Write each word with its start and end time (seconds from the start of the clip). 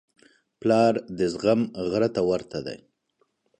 پلار 0.59 0.93
د 1.17 1.19
زغم 1.33 1.61
غره 1.89 2.09
ته 2.15 2.21
ورته 2.29 2.59
دی. 2.65 2.77